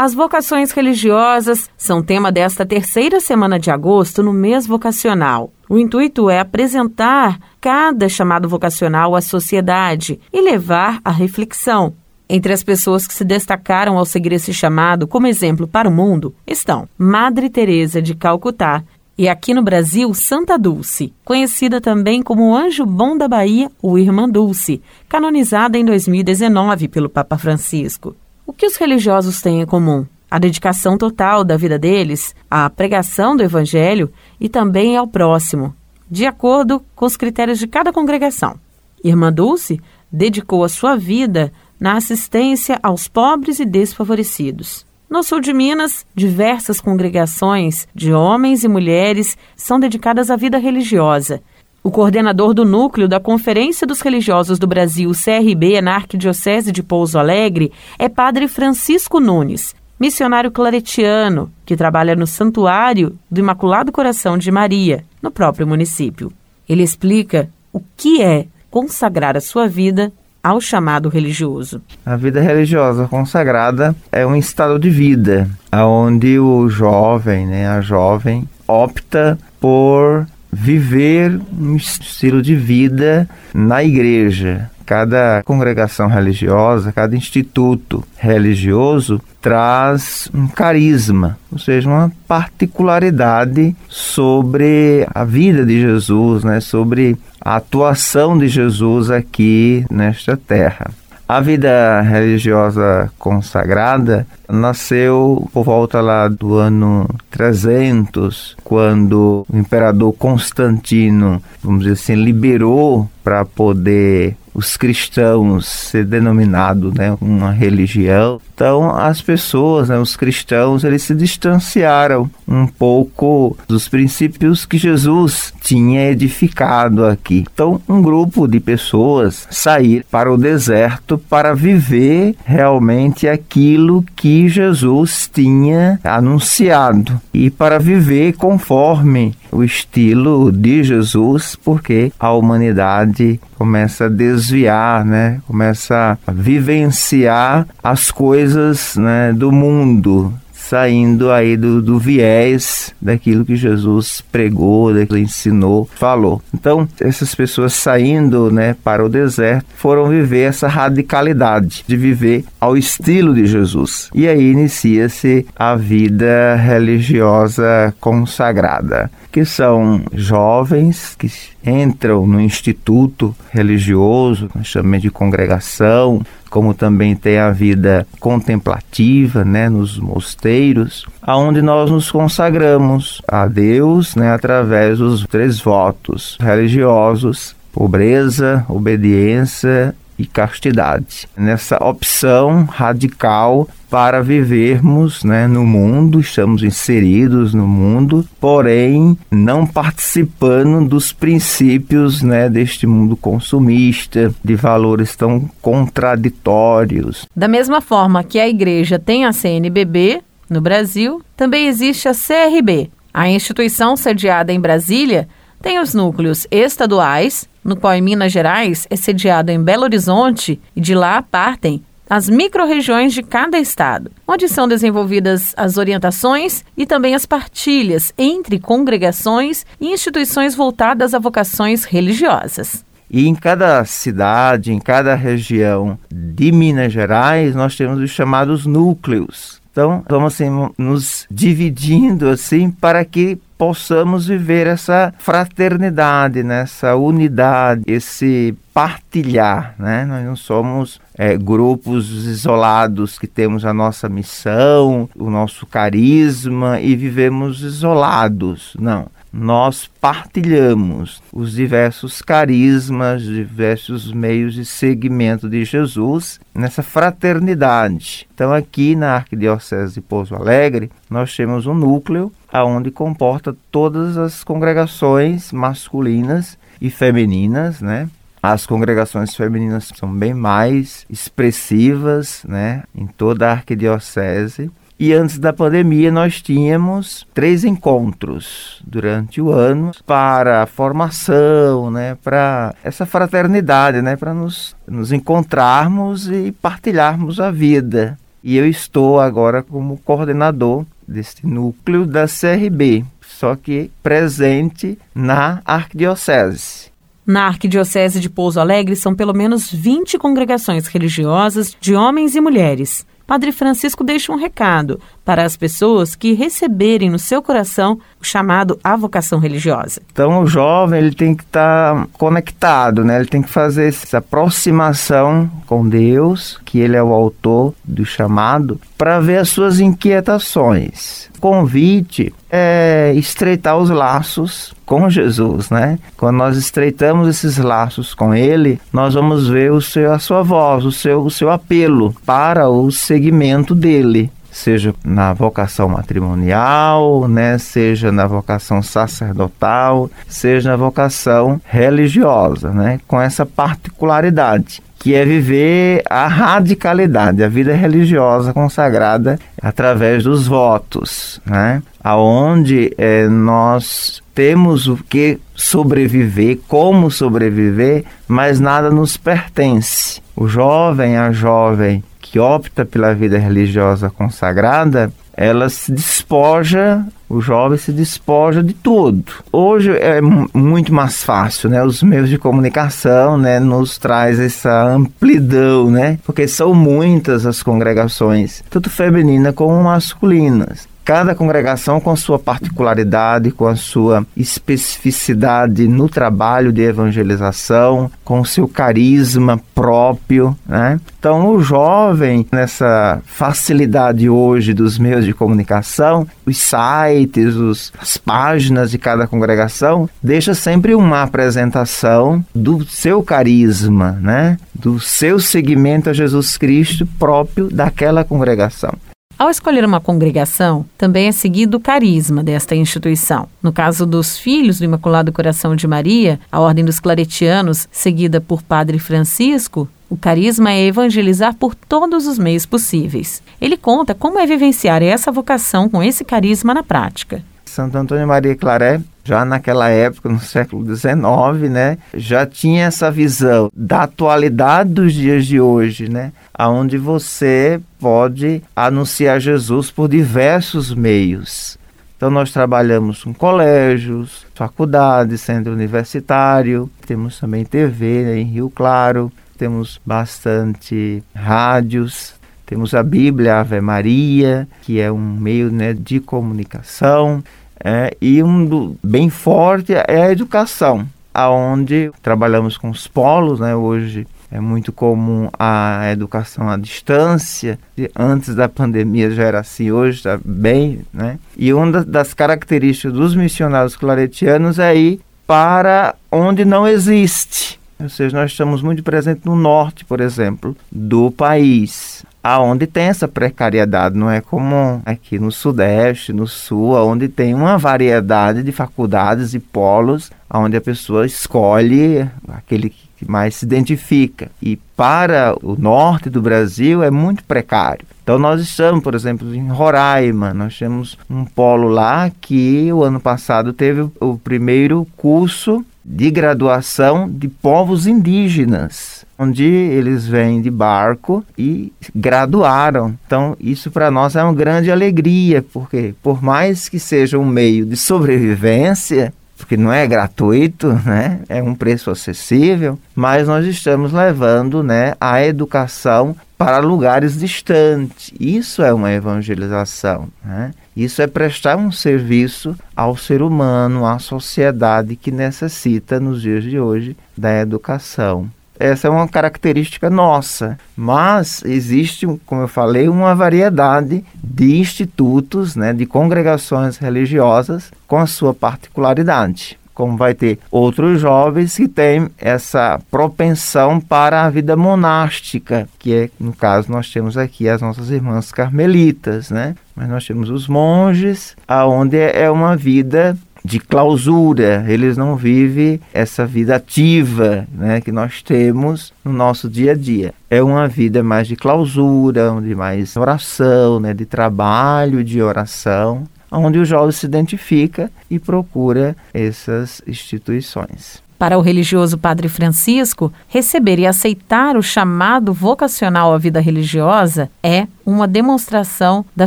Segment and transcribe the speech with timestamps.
[0.00, 5.52] As vocações religiosas são tema desta terceira semana de agosto no mês vocacional.
[5.68, 11.94] O intuito é apresentar cada chamado vocacional à sociedade e levar à reflexão.
[12.28, 16.32] Entre as pessoas que se destacaram ao seguir esse chamado como exemplo para o mundo
[16.46, 18.84] estão Madre Teresa de Calcutá
[19.18, 24.28] e aqui no Brasil Santa Dulce, conhecida também como Anjo Bom da Bahia ou Irmã
[24.28, 28.14] Dulce, canonizada em 2019 pelo Papa Francisco.
[28.48, 30.06] O que os religiosos têm em comum?
[30.30, 35.74] A dedicação total da vida deles à pregação do Evangelho e também ao próximo,
[36.10, 38.58] de acordo com os critérios de cada congregação.
[39.04, 39.78] Irmã Dulce
[40.10, 44.86] dedicou a sua vida na assistência aos pobres e desfavorecidos.
[45.10, 51.42] No sul de Minas, diversas congregações de homens e mulheres são dedicadas à vida religiosa
[51.88, 57.18] o coordenador do núcleo da Conferência dos Religiosos do Brasil, CRB, na Arquidiocese de Pouso
[57.18, 64.50] Alegre, é Padre Francisco Nunes, missionário claretiano, que trabalha no Santuário do Imaculado Coração de
[64.50, 66.30] Maria, no próprio município.
[66.68, 71.80] Ele explica o que é consagrar a sua vida ao chamado religioso.
[72.04, 78.46] A vida religiosa consagrada é um estado de vida onde o jovem, né, a jovem,
[78.66, 84.70] opta por viver um estilo de vida na igreja.
[84.86, 95.24] Cada congregação religiosa, cada instituto religioso traz um carisma, ou seja, uma particularidade sobre a
[95.24, 96.60] vida de Jesus, né?
[96.60, 100.90] sobre a atuação de Jesus aqui nesta terra.
[101.28, 111.42] A vida religiosa consagrada nasceu por volta lá do ano 300, quando o imperador Constantino,
[111.62, 118.40] vamos dizer assim, liberou para poder os cristãos ser denominado né, uma religião.
[118.52, 125.54] Então as pessoas, né, os cristãos, eles se distanciaram um pouco dos princípios que Jesus
[125.62, 127.44] tinha edificado aqui.
[127.52, 135.30] Então um grupo de pessoas sair para o deserto para viver realmente aquilo que Jesus
[135.32, 144.10] tinha anunciado e para viver conforme o estilo de Jesus, porque a humanidade começa a
[144.10, 145.40] desviar, né?
[145.46, 150.34] Começa a vivenciar as coisas, né, do mundo,
[150.68, 156.42] saindo aí do, do viés daquilo que Jesus pregou, daquilo que ensinou, falou.
[156.52, 162.76] Então, essas pessoas saindo né, para o deserto foram viver essa radicalidade de viver ao
[162.76, 164.10] estilo de Jesus.
[164.14, 171.30] E aí inicia-se a vida religiosa consagrada, que são jovens que
[171.64, 179.98] entram no instituto religioso, chamamos de congregação, como também tem a vida contemplativa, né, nos
[179.98, 189.94] mosteiros, aonde nós nos consagramos a Deus, né, através dos três votos religiosos: pobreza, obediência
[190.18, 191.28] e castidade.
[191.36, 200.86] Nessa opção radical para vivermos né, no mundo, estamos inseridos no mundo, porém não participando
[200.86, 207.26] dos princípios né, deste mundo consumista, de valores tão contraditórios.
[207.34, 210.20] Da mesma forma que a igreja tem a CNBB
[210.50, 212.90] no Brasil, também existe a CRB.
[213.12, 215.28] A instituição sediada em Brasília
[215.60, 220.80] tem os núcleos estaduais, no qual em Minas Gerais é sediado em Belo Horizonte, e
[220.80, 227.14] de lá partem as microrregiões de cada estado, onde são desenvolvidas as orientações e também
[227.14, 232.84] as partilhas entre congregações e instituições voltadas a vocações religiosas.
[233.10, 239.60] E em cada cidade, em cada região de Minas Gerais, nós temos os chamados núcleos.
[239.70, 246.64] Então, vamos assim, nos dividindo assim para que possamos viver essa fraternidade, né?
[246.94, 250.04] unidade, esse partilhar, né?
[250.04, 256.94] Nós não somos é, grupos isolados que temos a nossa missão, o nosso carisma e
[256.94, 266.82] vivemos isolados, não nós partilhamos os diversos carismas, diversos meios de seguimento de Jesus nessa
[266.82, 268.26] fraternidade.
[268.34, 274.42] Então, aqui na Arquidiocese de Pouso Alegre, nós temos um núcleo aonde comporta todas as
[274.42, 278.08] congregações masculinas e femininas, né?
[278.50, 284.70] As congregações femininas são bem mais expressivas, né, em toda a arquidiocese.
[284.98, 292.74] E antes da pandemia, nós tínhamos três encontros durante o ano para formação, né, para
[292.82, 298.18] essa fraternidade, né, para nos, nos encontrarmos e partilharmos a vida.
[298.42, 306.88] e eu estou agora como coordenador deste núcleo da CRB, só que presente na Arquidiocese.
[307.28, 313.06] Na Arquidiocese de Pouso Alegre são pelo menos 20 congregações religiosas de homens e mulheres.
[313.26, 314.98] Padre Francisco deixa um recado
[315.28, 320.00] para as pessoas que receberem no seu coração o chamado à vocação religiosa.
[320.10, 323.18] Então o jovem ele tem que estar tá conectado, né?
[323.18, 328.80] Ele tem que fazer essa aproximação com Deus, que ele é o autor do chamado,
[328.96, 331.28] para ver as suas inquietações.
[331.36, 335.98] O convite é estreitar os laços com Jesus, né?
[336.16, 340.86] Quando nós estreitamos esses laços com Ele, nós vamos ver o seu, a sua voz,
[340.86, 348.10] o seu, o seu apelo para o seguimento dele seja na vocação matrimonial, né, seja
[348.10, 356.26] na vocação sacerdotal, seja na vocação religiosa, né, com essa particularidade que é viver a
[356.26, 361.82] radicalidade, a vida religiosa consagrada através dos votos, né?
[362.02, 370.20] Aonde é, nós temos o que sobreviver, como sobreviver, mas nada nos pertence.
[370.34, 377.78] O jovem, a jovem que opta pela vida religiosa consagrada, ela se despoja, o jovem
[377.78, 379.22] se despoja de tudo.
[379.52, 381.80] Hoje é muito mais fácil, né?
[381.84, 386.18] Os meios de comunicação, né, nos traz essa amplidão, né?
[386.24, 393.66] Porque são muitas as congregações, tanto femininas como masculinas cada congregação com sua particularidade, com
[393.66, 401.00] a sua especificidade no trabalho de evangelização, com seu carisma próprio, né?
[401.18, 408.90] Então, o jovem, nessa facilidade hoje dos meios de comunicação, os sites, os, as páginas
[408.90, 414.58] de cada congregação, deixa sempre uma apresentação do seu carisma, né?
[414.74, 418.92] Do seu seguimento a Jesus Cristo próprio daquela congregação.
[419.38, 423.48] Ao escolher uma congregação, também é seguido o carisma desta instituição.
[423.62, 428.62] No caso dos Filhos do Imaculado Coração de Maria, a Ordem dos Claretianos, seguida por
[428.62, 433.40] Padre Francisco, o carisma é evangelizar por todos os meios possíveis.
[433.60, 437.40] Ele conta como é vivenciar essa vocação com esse carisma na prática.
[437.68, 443.70] Santo Antônio Maria Claret, já naquela época, no século XIX, né, já tinha essa visão
[443.74, 451.78] da atualidade dos dias de hoje, né, aonde você pode anunciar Jesus por diversos meios.
[452.16, 459.30] Então nós trabalhamos com colégios, faculdades, centro universitário, temos também TV né, em Rio Claro,
[459.56, 462.34] temos bastante rádios,
[462.68, 467.42] temos a Bíblia Ave Maria, que é um meio né, de comunicação.
[467.82, 473.74] É, e um do, bem forte é a educação, aonde trabalhamos com os polos, né?
[473.74, 477.78] Hoje é muito comum a educação à distância.
[478.14, 481.38] Antes da pandemia já era assim, hoje está bem, né?
[481.56, 487.80] E uma das características dos missionários claretianos é ir para onde não existe.
[488.00, 493.28] Ou seja, nós estamos muito presentes no norte, por exemplo, do país aonde tem essa
[493.28, 499.52] precariedade, não é como aqui no sudeste, no sul, onde tem uma variedade de faculdades
[499.52, 504.50] e polos, onde a pessoa escolhe aquele que mais se identifica.
[504.62, 508.06] E para o norte do Brasil é muito precário.
[508.22, 513.20] Então nós estamos, por exemplo, em Roraima, nós temos um polo lá que o ano
[513.20, 521.44] passado teve o primeiro curso de graduação de povos indígenas onde eles vêm de barco
[521.56, 523.14] e graduaram.
[523.24, 527.86] Então, isso para nós é uma grande alegria, porque por mais que seja um meio
[527.86, 531.40] de sobrevivência, porque não é gratuito, né?
[531.48, 538.32] É um preço acessível, mas nós estamos levando, né, a educação para lugares distantes.
[538.38, 540.72] Isso é uma evangelização, né?
[540.98, 546.80] Isso é prestar um serviço ao ser humano, à sociedade que necessita nos dias de
[546.80, 548.50] hoje da educação.
[548.76, 555.92] Essa é uma característica nossa, mas existe, como eu falei, uma variedade de institutos, né,
[555.92, 563.00] de congregações religiosas com a sua particularidade como vai ter outros jovens que têm essa
[563.10, 568.52] propensão para a vida monástica, que é, no caso, nós temos aqui as nossas irmãs
[568.52, 569.74] carmelitas, né?
[569.96, 576.46] Mas nós temos os monges, aonde é uma vida de clausura, eles não vivem essa
[576.46, 580.32] vida ativa né, que nós temos no nosso dia a dia.
[580.48, 586.78] É uma vida mais de clausura, de mais oração, né, de trabalho de oração, onde
[586.78, 591.22] o jovem se identifica e procura essas instituições.
[591.38, 597.86] Para o religioso Padre Francisco, receber e aceitar o chamado vocacional à vida religiosa é
[598.04, 599.46] uma demonstração da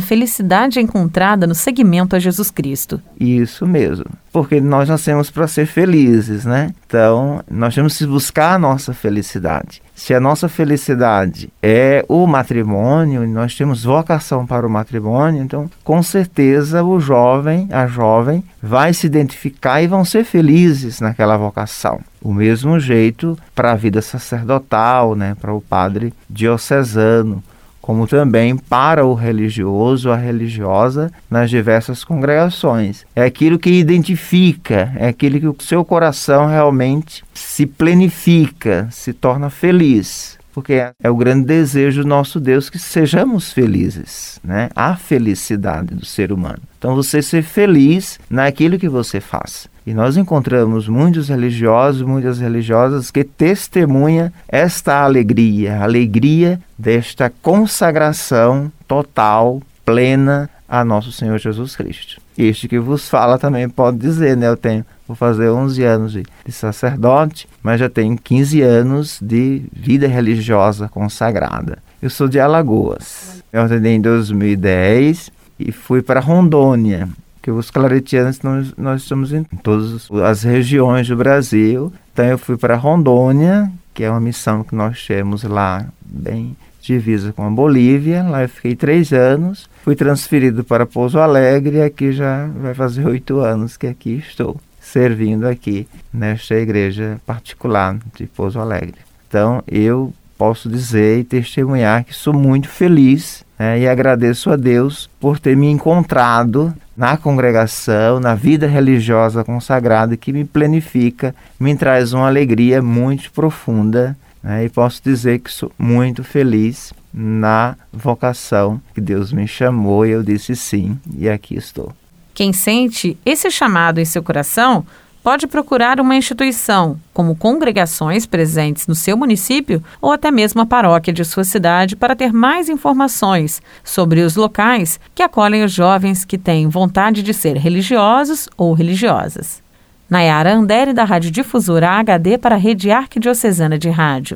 [0.00, 2.98] felicidade encontrada no seguimento a Jesus Cristo.
[3.20, 6.70] Isso mesmo, porque nós nascemos para ser felizes, né?
[6.86, 9.82] Então, nós temos que buscar a nossa felicidade.
[10.04, 16.02] Se a nossa felicidade é o matrimônio, nós temos vocação para o matrimônio, então com
[16.02, 22.00] certeza o jovem, a jovem, vai se identificar e vão ser felizes naquela vocação.
[22.20, 27.40] O mesmo jeito para a vida sacerdotal, né, para o padre diocesano,
[27.82, 33.04] como também para o religioso, a religiosa, nas diversas congregações.
[33.14, 39.50] É aquilo que identifica, é aquilo que o seu coração realmente se plenifica, se torna
[39.50, 40.38] feliz.
[40.52, 44.68] Porque é o grande desejo do nosso Deus que sejamos felizes, né?
[44.76, 46.60] A felicidade do ser humano.
[46.78, 49.68] Então você ser feliz naquilo que você faz.
[49.86, 58.70] E nós encontramos muitos religiosos, muitas religiosas que testemunham esta alegria, a alegria desta consagração
[58.86, 62.20] total, plena a nosso Senhor Jesus Cristo.
[62.38, 64.48] Este que vos fala também pode dizer, né?
[64.48, 69.62] Eu tenho, vou fazer 11 anos de, de sacerdote, mas já tenho 15 anos de
[69.72, 71.78] vida religiosa consagrada.
[72.00, 73.42] Eu sou de Alagoas.
[73.52, 77.08] Eu ordenei em 2010 e fui para Rondônia
[77.42, 81.92] que os claretianos nós, nós estamos em todas as regiões do Brasil.
[82.12, 87.32] Então eu fui para Rondônia, que é uma missão que nós temos lá bem divisa
[87.32, 88.22] com a Bolívia.
[88.22, 89.68] Lá eu fiquei três anos.
[89.82, 95.46] Fui transferido para Pouso Alegre aqui já vai fazer oito anos que aqui estou servindo
[95.46, 98.96] aqui nesta igreja particular de Pouso Alegre.
[99.28, 105.08] Então eu posso dizer e testemunhar que sou muito feliz né, e agradeço a Deus
[105.20, 112.12] por ter me encontrado na congregação, na vida religiosa consagrada que me plenifica, me traz
[112.12, 119.00] uma alegria muito profunda né, e posso dizer que sou muito feliz na vocação que
[119.00, 121.92] Deus me chamou e eu disse sim e aqui estou.
[122.34, 124.86] Quem sente esse chamado em seu coração
[125.22, 131.12] pode procurar uma instituição, como congregações presentes no seu município ou até mesmo a paróquia
[131.12, 136.36] de sua cidade, para ter mais informações sobre os locais que acolhem os jovens que
[136.36, 139.62] têm vontade de ser religiosos ou religiosas.
[140.10, 144.30] Nayara Andere, da Rádio Difusora HD, para a Rede Arquidiocesana de Rádio.